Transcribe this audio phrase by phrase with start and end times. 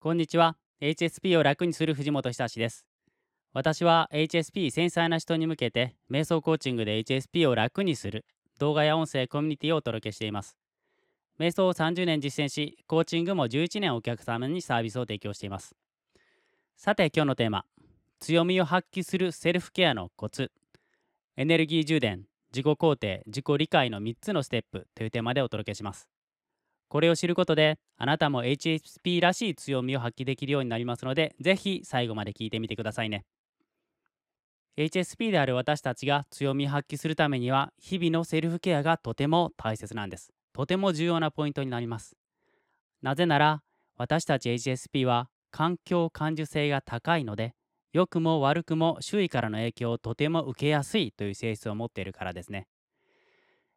[0.00, 0.56] こんにちは。
[0.80, 2.86] HSP を楽にする藤本久志です。
[3.52, 8.24] 私は HSP 繊細な人に向けて瞑想コーチングで HSP を楽にする
[8.60, 10.56] 動画や音声コミュニティをお届けしています。
[11.40, 15.74] 瞑想を30年実践しコーチングも11年お客様にサービスを提供しています。
[16.76, 17.64] さて今日のテーマ。
[18.20, 20.52] 強みを発揮するセルフケアのコツ。
[21.36, 22.22] エネルギー充電
[22.52, 26.08] 自己肯定自己理解の3つのステップというテーマでお届けします。
[26.88, 33.24] これを知ることであなたも HSP らしい強みを発揮できるようになりますのでぜひ最後まで聞いてみてくださいね。
[34.78, 40.32] HSP である私たちが強みを発揮するためには日々のセルフケアがとても大切なんです。
[40.52, 42.16] とても重要なポイントになります。
[43.02, 43.62] なぜなら
[43.96, 47.54] 私たち HSP は環境感受性が高いので
[47.92, 52.68] 良くも悪くも周囲からの影響をとても受けやすいという性質を持っているからですね。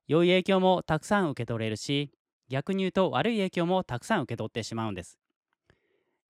[0.08, 2.12] 良い影響もたくさん受け取れるし
[2.52, 5.18] 逆に言うと悪い影響もたくさん受け取ってしまうんです。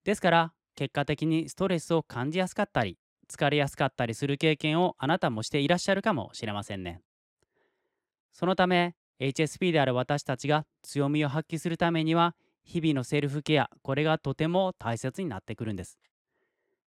[0.03, 7.01] ですから結果的にストレスを感じやすかったり疲れやすかったりする経験をあなたもしていらっしゃるかもしれませんね。
[8.31, 15.98] そのため HSP である私たちが強みを発揮するためには日々のセルフケアこれがとても大切になってくるんです。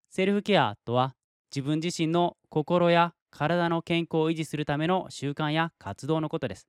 [0.09, 1.15] セルフケアとは
[1.55, 6.67] 自分自身の心や体の健康を維持するための習慣や活動のことです。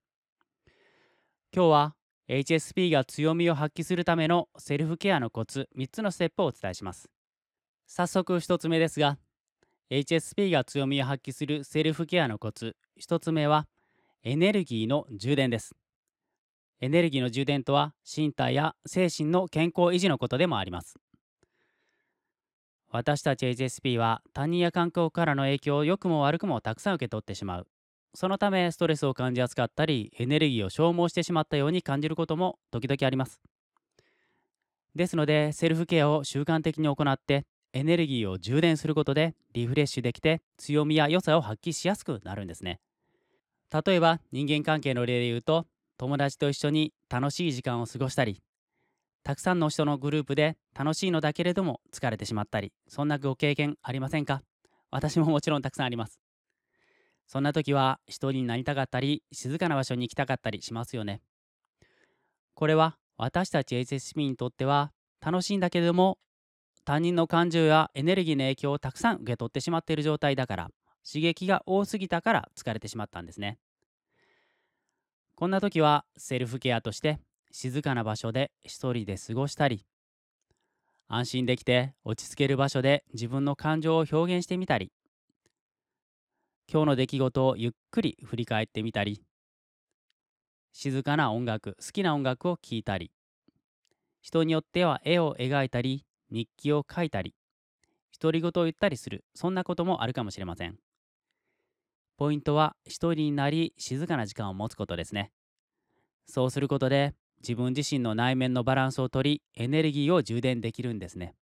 [1.55, 1.95] 今日は
[2.29, 7.11] HSP が強みを発揮するためのセルフケアのコツ3つのステップをお伝えします。
[7.87, 9.19] 早速1つ目ですが
[9.91, 12.77] HSP が強みを発揮するセルフケアのコツ。
[13.01, 13.67] 1つ目は
[14.23, 15.75] エネルギーの充電です。
[16.81, 20.95] エネルギーの充電とは身体や精神の健康維持のことでもあります。
[22.91, 27.67] 私たち HSP は他人や環境からの影響を良くも悪くもたくさん受け取ってしまう。
[28.15, 33.41] そのためストレスを感じやすかったりエネルギーを消耗してしまったように感じることも時々あります。
[34.95, 42.81] ですのでセルフケアを習慣的に行ってエネルギーを充電することでリフレッシュできて強みや良さを発揮しやすくなるんですね。
[43.87, 48.43] 例えば人間関係の例で言うと友達と一緒に楽しい時間を過ごしたり
[49.23, 54.43] たくさんの人のグループで楽しいのだけれども疲れてしまったりそんなご経験ありませんか？
[54.91, 56.21] 私ももちろんたくさんあります。
[57.33, 61.23] そんな時は一人になりたかったり静かな場所に行きたかったりしますよね。
[62.53, 66.19] これは私たち HSP にとっては楽しいんだけれども
[66.85, 70.71] 他人の感情やエネルギーの影響をたくさん受け取ってしまっている状態だから
[71.11, 73.59] 刺激が多すぎたから疲れてしまったんですね。
[75.35, 77.19] こんな時はセルフケアとして
[77.51, 79.87] 静かな場所で一人で過ごしたり
[81.09, 84.93] 安心できて落ち着ける場所で自分の感情を表現してみたり
[86.73, 89.23] 今日の出来事をゆっくり振り返ってみたり
[90.73, 93.11] 静かな音楽好きな音楽を聴いたり
[94.23, 97.35] 人によっては絵を描いたり日記を書いたり
[98.19, 100.79] 独り言を言ったりするそんなこともあるかもしれません。
[102.17, 105.31] ポイントは一人になり静かな時間を持つことですね。
[106.27, 107.13] そうすることで
[107.43, 111.35] 自分自身の内面のバランスをとりエネルギーを充電できるんですね。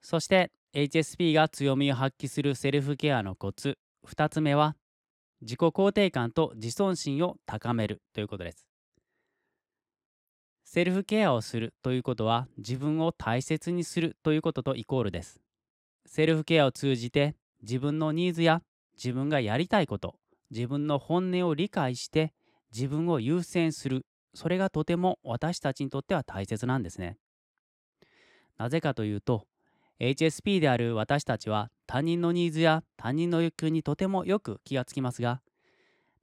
[0.00, 3.78] そして HSP が強みを発揮するセルフケアのコツ。
[4.06, 4.76] 2つ目は
[5.40, 8.66] 自己肯定感と自尊心を高めるということです。
[10.64, 15.40] セルフケアをするということは自分を大切にするということとイコールです。
[16.04, 18.62] セルフケアを通じて自分のニーズや
[18.94, 20.16] 自分がやりたいこと
[20.50, 22.34] 自分の本音を理解して
[22.74, 24.04] 自分を優先する。
[24.34, 27.16] それがとても私たちにとっては大切なんですね。
[28.58, 29.46] なぜかというと
[30.00, 35.40] HSP である私たちは他人のニーズや他人の欲求にとてもよく気がつきますが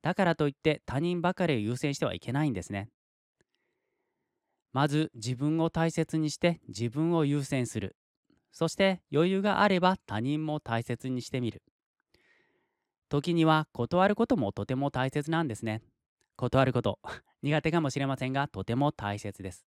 [0.05, 2.89] だからといって他人ばかりを優先してはいけないんですね。
[4.71, 7.95] まず自分を大切にして自分を優先する。
[8.51, 11.63] そして余裕があれば他人も大切にしてみる。
[13.09, 15.81] 時には断ることもとても大切なんですね。
[16.35, 16.99] 断ること。
[17.41, 19.65] 苦手かもしれませんがとても大切です。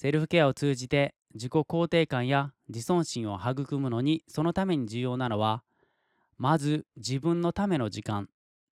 [0.00, 5.64] セルフケアを通じて自己肯定感や自尊心を育むのにそのために重要なのは
[6.36, 8.28] まず自分のための時間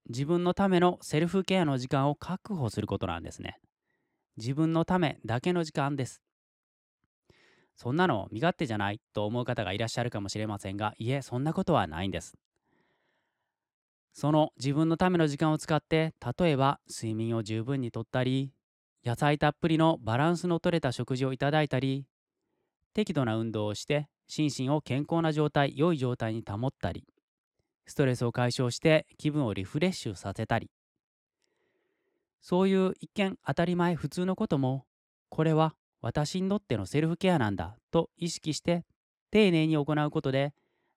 [0.08, 3.58] 自分のためのセルフケアの時間を確保することなんですね。
[4.36, 6.22] 自分のためだけの時間です。
[7.74, 12.36] そんなの身勝手じゃないと思う方がいらっしゃるかもしれませんがいえそんなことはないんです。
[14.12, 18.52] その自分のための時間を使って例えば睡眠を十分にとったり
[19.06, 22.06] 野菜たっぷりのバランスのとれた食事をいただいたり
[22.92, 27.04] 適度な運動をして心身を健康な状態良い状態に保ったり
[27.86, 30.72] ストレスを解消して気分をリフレッシュさせたり
[32.40, 34.84] そういう一見当たり前普通のことも
[35.28, 38.84] これは私にとってのセルフケアなんだと意識して
[39.30, 40.52] 丁寧に行うことで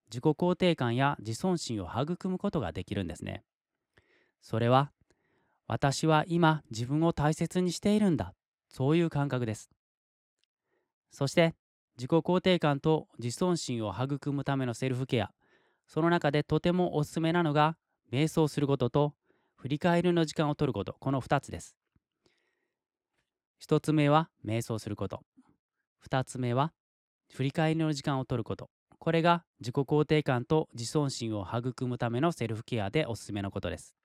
[0.10, 3.44] 自己肯定感や自尊心を育むことができるんですね。
[4.42, 4.92] それは
[5.70, 8.34] 私は今自分を大切にしているんだ。
[8.70, 9.70] そういう感覚です。
[11.12, 11.54] そして
[11.96, 15.30] 自己肯定感と自尊心を育むためのセルフケア。
[15.86, 17.78] その中でとてもおすすめなのが
[18.12, 19.14] 瞑想することと
[19.58, 20.96] 振り返りの時間を取ること。
[21.00, 21.76] この2つです。
[23.64, 25.22] 1つ目は瞑想すること。
[26.10, 26.74] 2つ目は
[27.32, 28.72] 振り返りの時間を取ること。
[28.98, 33.99] これが自己肯定感と自尊心を育むためのセルフケアでおすすめのことです。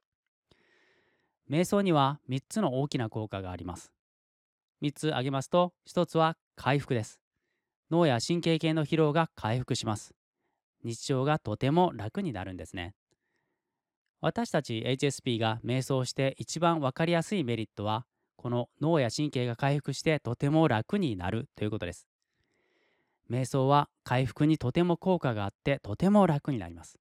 [1.50, 3.92] 瞑想には3つの大きな効果があります
[4.82, 7.20] 3つ挙げますと1つは回復です
[7.90, 10.14] 脳や神経系の疲労が回復します
[10.82, 12.94] 日常がとても楽になるんですね
[14.20, 18.06] 私たち HSP が瞑想して一番分かりやすいメリットは
[18.36, 22.06] この脳や神経が回復してとても楽になるということです。
[23.30, 26.98] 瞑想は回復にとても効果があってとても楽になります。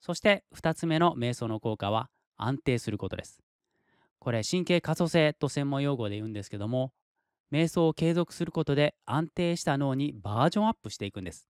[0.00, 3.40] そして2つ目の瞑想の効果は安定することです。
[4.22, 6.92] これ神経可塑性と専門用語で言うんですけども
[7.50, 11.48] 瞑想を継続することで安定した脳にバージョンアップしていくんです。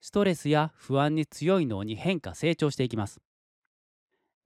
[0.00, 3.20] ストレスや不安に強い脳に変化成長していきます。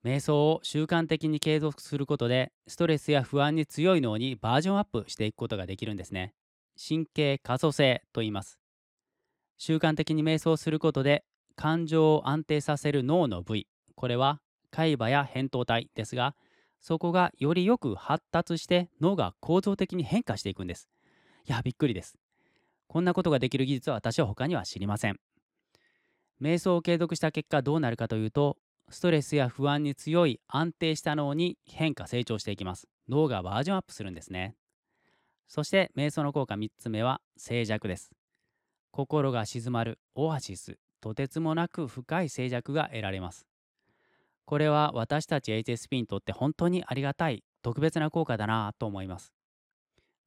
[0.05, 6.34] 瞑想を習慣的に継続することでストレスや不安に強い脳にバージョンアップしていくことができるんですね。
[6.76, 8.58] 神経可塑性と言います。
[9.56, 11.25] 習慣的に瞑想することで
[11.55, 14.40] 感情を安定させる脳の部位これは
[14.72, 16.34] 海馬や扁桃体ですが
[16.87, 20.91] そこがよりよく発達して脳が構造的に変化していくんです。
[21.49, 22.19] いやびっくりです。
[22.89, 25.19] こんなことができる技術は私は他には知りません。
[26.43, 28.59] 瞑想を継続した結果どうなるかというと
[28.91, 34.55] ストレスや不安に強い安定した脳に変化成長していきます脳がバージョンアップするんですね
[35.49, 38.11] そして瞑想の効果3つ目は静寂です
[38.91, 43.47] 心が静まるオアシスとてつもなく深い静寂が得られます
[44.44, 49.32] これは私たち HSP にとって本当にありがたい特別な効果だなと思います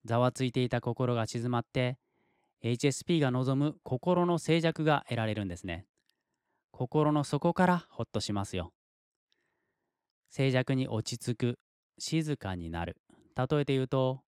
[0.05, 1.97] ざわついていた心が静まって
[2.63, 5.85] HSP が望む心の静寂が得られるんですね
[6.77, 8.71] 心の底からほっとしますよ。
[10.29, 11.59] 静寂に落ち着く、
[11.97, 12.97] 静かになる。
[13.35, 14.21] 例えて言うと、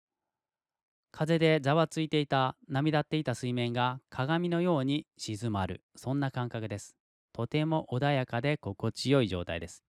[1.12, 5.82] 風でざわついていた、波立っていた水面が鏡のように静まる。
[5.98, 6.97] そんな感覚です。
[7.38, 9.84] とても穏やかで心地よい状態です。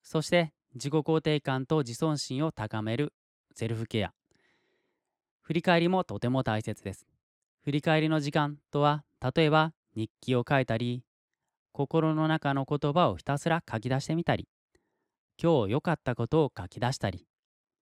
[0.00, 3.12] そして自己肯定感と自尊心を高める
[3.52, 4.12] セルフケア。
[5.40, 7.08] 振り返りもとても大切です。
[7.64, 9.02] 振り返りの時間とは、
[9.34, 11.02] 例えば日記を書いたり、
[11.72, 14.46] 心の中の言葉をひたすら書き出してみたり、
[15.42, 17.26] 今日良かったことを書き出したり、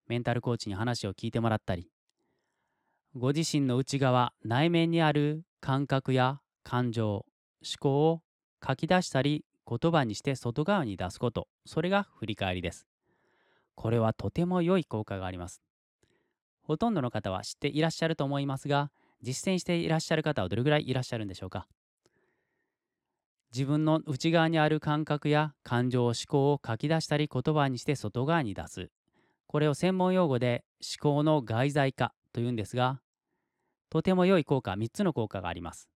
[0.06, 1.90] メンタルコーチに話を聞いてもらったり、
[3.14, 7.26] ご自身の内側、内面にある感覚や感情、
[7.62, 8.22] 思考を
[8.66, 12.86] 書き出したり、言葉にして外側に出すこと、それが振り返りです。
[13.74, 15.62] これはとても良い効果があります。
[16.62, 18.90] ほとんどの方は知っていらっしゃると思いますが、
[19.22, 21.66] 実践していらっしゃる方はどれぐらいいらっしゃるんでしょうか？
[23.52, 28.90] 自分の内側にある感覚や感情思考を書き出したり言葉にして外側に出す
[29.48, 33.00] これを専門用語で思考の外在化というんですが
[33.90, 35.88] とても良い効果3つの効果があります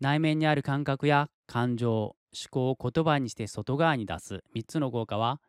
[0.00, 2.16] 内面にある感覚や感情思
[2.50, 5.40] 考を言葉にして外側に出す3つの効果は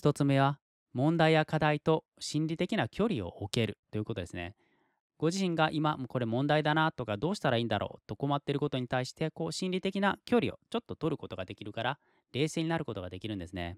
[0.00, 0.58] 1つ目は
[0.92, 4.54] 問題や課題と心理的な距離を置けるということですね
[5.18, 11.98] ご自身が今これ問題だなとかどうしたらいいんだろうと困っていることに対してこう心理的な距離をちょっと取ることができるから
[12.32, 13.76] 冷静になることができるんですね。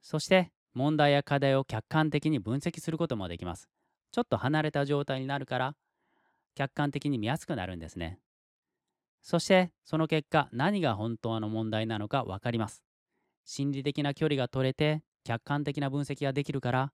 [0.00, 3.68] そして問題や課題を客観的に分析することもできます。
[4.12, 5.74] ちょっと離れた状態になるから
[6.54, 8.18] 客観的に見やすくなるんですね。
[9.22, 12.82] そしてその結果何が本当の問題なのか分かります。
[13.44, 16.92] 心理的な距離が取れて客観的な分析ができるから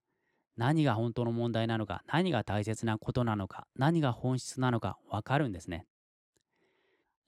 [0.56, 5.86] 何が本当の問題なのか何が大切なことなのか何が本質なのか分かるんですね。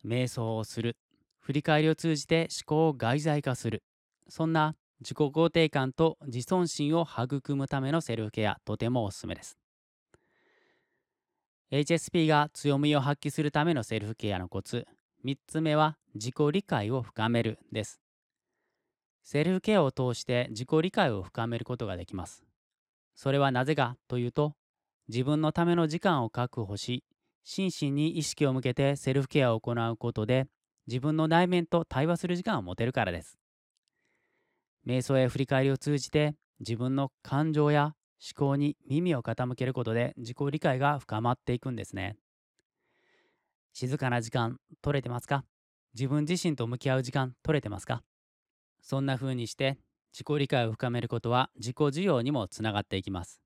[0.05, 0.97] 瞑想をする。
[1.41, 3.83] 振り返りを通じて思考を外在化する。
[4.29, 9.57] そんな自己肯定感と自尊心を育むためのセルフケアとてもおすすめです。
[11.71, 14.87] HSP が強みを発揮するためのセルフケアのコツ。
[15.27, 18.01] 3つ目は自己理解を深めるです。
[19.23, 22.43] セルフケアを通して自己理解を深めることができます。
[23.15, 24.55] それはなぜかというと
[25.09, 27.05] 自分のための時間を確保し
[27.45, 30.47] 心身に意識を向けてセルフケアを行うことで
[30.87, 33.37] 自分の内面と対話する時間を持てるからです。
[34.87, 42.17] 瞑想や振り返りを通じて自分の感情や思考に耳を傾けることで自己理解が深まっていくんですね。
[43.73, 45.45] 静かな時間取れてますか？
[45.95, 48.03] 自分自身と向き合う時間取れてますか？
[48.83, 49.79] そんな風にして
[50.13, 53.41] 自己理解を深めることは自己需要にもつながっていきます。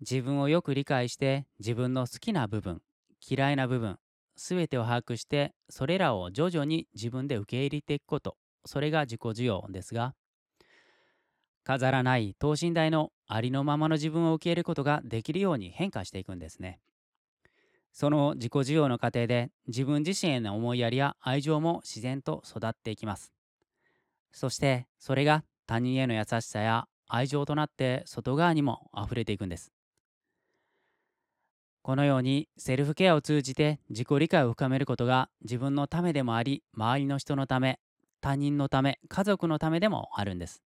[0.00, 2.82] 自分をよく理解して自分の好きな部分
[3.24, 3.98] 嫌いな部分
[4.36, 8.36] 全てを把握してそれらを徐々に自分で受け入れていくこと。
[8.64, 10.14] それが自己需要ですが
[11.64, 16.80] 飾らない等身大のありのままの自分を受け入れることができるように変化していくんですね。
[17.92, 23.32] その自己需要の過程で自分自身への思いやりや愛情も自然と育っていきます。
[24.32, 29.72] そしてそれが他人への優しさや愛情となって外側にも溢れていくんです。
[31.82, 37.80] このようにセルフケアを通じて自己理解を深めることが自分のためでもあり周りの人のため
[38.20, 40.62] 他人のため家族のためでもあるんです。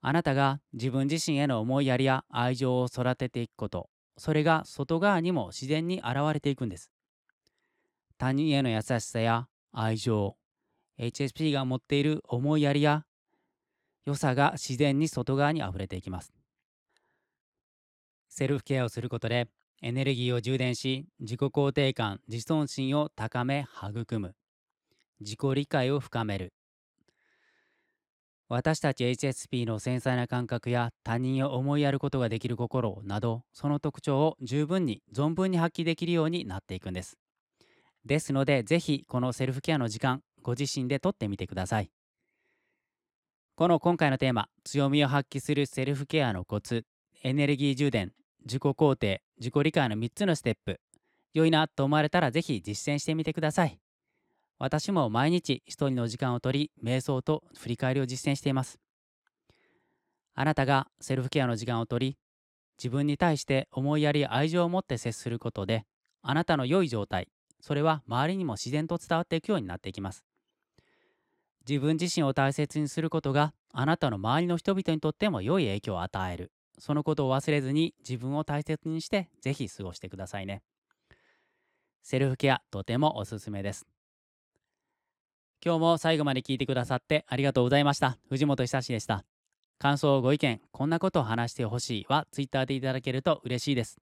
[0.00, 6.90] あなたが自分自身への思いやりや愛情を育てていくことそれが外側にも自然に現れていくんです。
[8.18, 10.36] 他人への優しさや愛情
[10.98, 13.04] HSP が持っている思いやりや
[14.04, 16.32] 良さが自然に外側にあふれていきます。
[18.28, 19.48] セルフケアをすることで
[19.82, 24.34] エネルギーを充電し自己肯定感自尊心を高め育む。
[25.20, 26.52] 自己理解を深める。
[28.50, 37.18] 私たち HSP の繊細な感覚や他人を思いやることができる心などその特徴を十分に存分に発揮できるようになっていくんです。
[38.06, 41.90] ですのでぜひこのセルフケアの時間ご自身でとってみてください。
[43.54, 46.86] この今回のテーマ強みを発揮するセルフケアのコツ
[47.22, 48.12] エネルギー充電
[48.44, 50.80] 自己肯定自己理解の3つのステップ
[51.34, 53.78] 良いなと思われたらぜひ実践してみてください。
[54.58, 58.78] 私も毎日一人の時間をとり瞑想と振り返りを実践しています
[60.34, 62.16] あなたがセルフケアの時間をとり
[62.78, 65.84] 自分に対して思いやり愛情を持って接することで
[66.22, 67.28] あなたの良い状態
[67.60, 70.24] それは周りにも自然と伝わっていくようになっていきます
[71.68, 80.62] 自分自身を大切にすることがあなたの周りの人々にとっても良い影響を与えるそのことを忘れずに自分を大切にしてぜひ過ごしてくださいね。
[82.02, 83.86] セルフケアとてもおすすめです。
[85.64, 88.16] 今日も最後まで聞いてくださってありがとうございました。
[88.28, 89.24] 藤本久志でした。
[89.78, 93.98] 感想、ご意見、こんなことを話してほしいは Twitter でいただけると嬉しいです。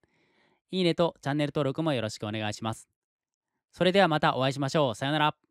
[0.70, 2.88] いいねとチャンネル登録もよろしくお願いします。
[3.72, 4.94] それではまたお会いしましょう。
[4.94, 5.45] さようなら。